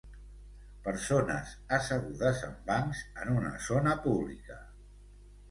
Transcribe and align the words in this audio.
Persones 0.85 1.51
assegudes 1.77 2.41
en 2.49 2.57
bancs 2.71 3.03
en 3.25 3.35
una 3.35 3.53
zona 3.69 3.95
pública. 4.09 4.61